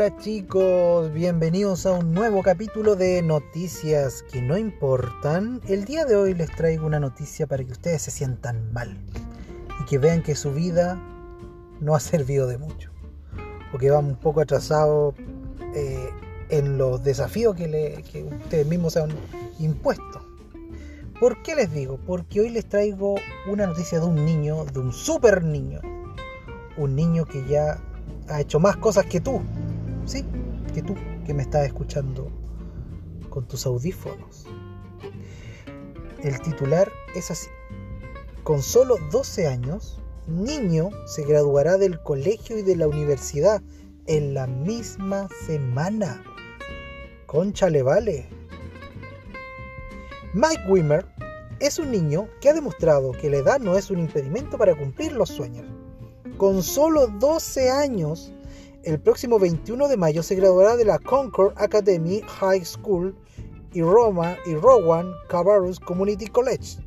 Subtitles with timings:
[0.00, 5.60] Hola chicos, bienvenidos a un nuevo capítulo de Noticias que no importan.
[5.68, 8.96] El día de hoy les traigo una noticia para que ustedes se sientan mal
[9.78, 10.98] y que vean que su vida
[11.82, 12.90] no ha servido de mucho
[13.74, 15.16] o que van un poco atrasados
[15.74, 16.08] eh,
[16.48, 19.10] en los desafíos que, que ustedes mismos se han
[19.58, 20.24] impuesto.
[21.20, 22.00] ¿Por qué les digo?
[22.06, 25.82] Porque hoy les traigo una noticia de un niño, de un super niño.
[26.78, 27.78] Un niño que ya
[28.30, 29.42] ha hecho más cosas que tú.
[30.04, 30.24] Sí,
[30.74, 32.30] que tú, que me estás escuchando
[33.28, 34.46] con tus audífonos.
[36.22, 37.48] El titular es así.
[38.42, 43.62] Con solo 12 años, niño se graduará del colegio y de la universidad
[44.06, 46.22] en la misma semana.
[47.26, 48.28] Concha le vale.
[50.34, 51.06] Mike Wimmer
[51.60, 55.12] es un niño que ha demostrado que la edad no es un impedimento para cumplir
[55.12, 55.66] los sueños.
[56.38, 58.32] Con solo 12 años,
[58.84, 63.14] el próximo 21 de mayo se graduará de la Concord Academy High School
[63.72, 66.78] y Roma y Rowan Cabarrus Community College,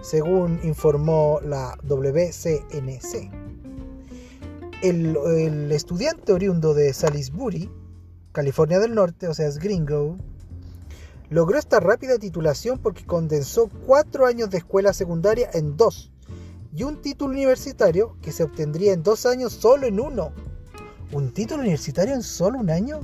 [0.00, 3.30] según informó la WCNC.
[4.82, 7.70] El, el, estudiante oriundo de Salisbury,
[8.32, 10.16] California del Norte, o sea, es gringo,
[11.28, 16.10] logró esta rápida titulación porque condensó cuatro años de escuela secundaria en dos
[16.74, 20.32] y un título universitario que se obtendría en dos años solo en uno.
[21.12, 23.00] ¿Un título universitario en solo un año?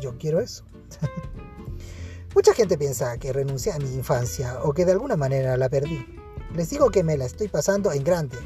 [0.00, 0.64] Yo quiero eso.
[2.34, 6.06] Mucha gente piensa que renuncié a mi infancia o que de alguna manera la perdí.
[6.54, 8.36] Les digo que me la estoy pasando en grande,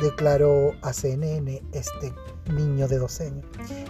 [0.00, 2.14] declaró a CNN este
[2.52, 3.46] niño de 12 años.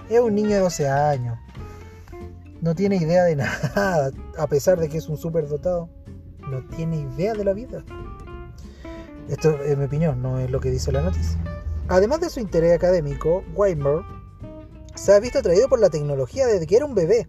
[0.09, 1.39] Es un niño de 12 años.
[2.63, 5.91] No tiene idea de nada, a pesar de que es un superdotado.
[6.49, 7.85] No tiene idea de la vida.
[9.29, 11.39] Esto es mi opinión, no es lo que dice la noticia.
[11.89, 14.01] Además de su interés académico, Weimer
[14.95, 17.29] se ha visto atraído por la tecnología desde que era un bebé.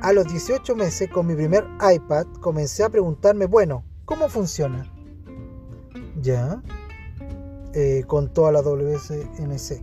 [0.00, 4.92] A los 18 meses, con mi primer iPad, comencé a preguntarme, bueno, ¿cómo funciona?
[6.20, 6.62] Ya,
[7.74, 9.82] eh, con toda la WCNC.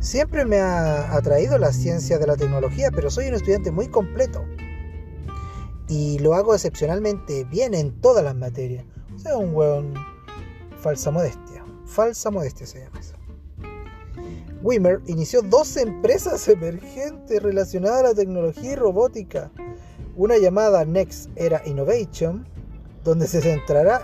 [0.00, 4.44] Siempre me ha atraído la ciencia de la tecnología, pero soy un estudiante muy completo.
[5.88, 8.84] Y lo hago excepcionalmente bien en todas las materias.
[9.14, 9.94] O sea, un hueón
[10.80, 11.57] falsa modestia.
[11.88, 13.14] Falsa modestia se llama eso.
[14.62, 19.50] Wimmer inició dos empresas emergentes relacionadas a la tecnología y robótica.
[20.16, 22.46] Una llamada Next Era Innovation,
[23.04, 24.02] donde se centrará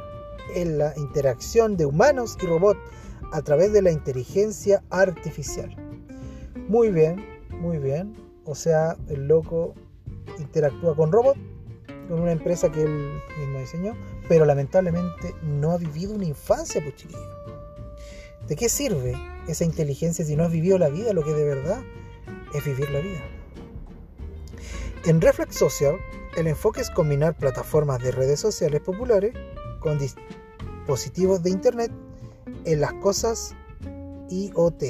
[0.55, 2.81] en la interacción de humanos y robots
[3.33, 5.75] a través de la inteligencia artificial.
[6.69, 7.25] Muy bien,
[7.61, 8.15] muy bien.
[8.45, 9.75] O sea, el loco
[10.39, 11.41] interactúa con robots,
[12.09, 13.95] con una empresa que él mismo diseñó,
[14.29, 16.95] pero lamentablemente no ha vivido una infancia, pues.
[18.49, 19.15] ¿De qué sirve
[19.49, 21.13] esa inteligencia si no has vivido la vida?
[21.13, 21.83] Lo que de verdad
[22.55, 23.23] es vivir la vida.
[25.07, 25.97] En Reflex Social,
[26.37, 29.35] el enfoque es combinar plataformas de redes sociales populares
[29.81, 31.93] con dispositivos de Internet
[32.65, 33.55] en las cosas
[34.31, 34.83] IoT.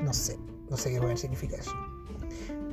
[0.00, 0.38] No sé,
[0.70, 1.72] no sé qué significa eso.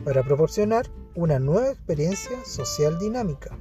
[0.03, 3.57] Para proporcionar una nueva experiencia social dinámica.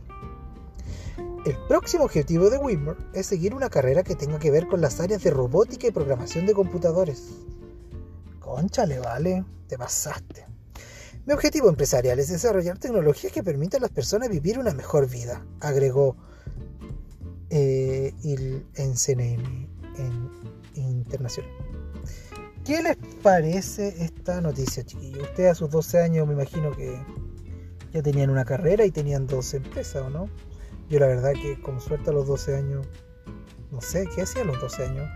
[1.50, 5.00] El próximo objetivo de Wimmer es seguir una carrera que tenga que ver con las
[5.00, 7.24] áreas de robótica y programación de computadores.
[8.38, 10.46] Conchale, vale, te pasaste.
[11.26, 15.44] Mi objetivo empresarial es desarrollar tecnologías que permitan a las personas vivir una mejor vida,
[15.58, 16.16] agregó
[17.48, 18.14] eh,
[18.76, 20.30] en CNN en
[20.76, 21.50] Internacional.
[22.64, 25.24] ¿Qué les parece esta noticia, chiquillos?
[25.24, 26.96] Ustedes a sus 12 años me imagino que
[27.92, 30.28] ya tenían una carrera y tenían dos empresas, ¿o no?
[30.90, 32.86] Yo la verdad que con suerte a los 12 años,
[33.70, 35.08] no sé, ¿qué hacía a los 12 años?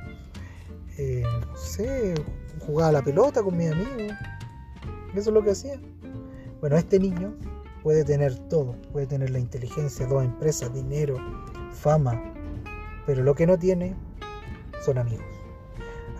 [0.98, 2.14] Eh, no sé,
[2.64, 4.16] jugaba la pelota con mis amigos.
[5.16, 5.80] Eso es lo que hacía.
[6.60, 7.34] Bueno, este niño
[7.82, 11.16] puede tener todo, puede tener la inteligencia, dos empresas, dinero,
[11.72, 12.22] fama,
[13.04, 13.96] pero lo que no tiene
[14.84, 15.26] son amigos.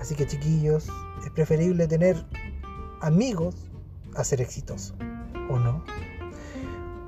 [0.01, 0.89] Así que chiquillos,
[1.25, 2.17] es preferible tener
[3.01, 3.71] amigos
[4.17, 4.95] a ser exitoso,
[5.49, 5.85] ¿o no?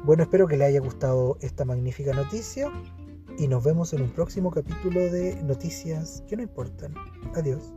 [0.07, 2.71] Bueno, espero que les haya gustado esta magnífica noticia
[3.39, 6.95] y nos vemos en un próximo capítulo de Noticias que no importan.
[7.35, 7.75] Adiós.